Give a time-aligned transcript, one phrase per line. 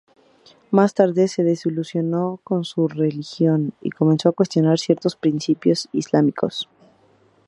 [0.71, 6.67] Más tarde se desilusionó con su religión y comenzó a cuestionar ciertos principios islámicos.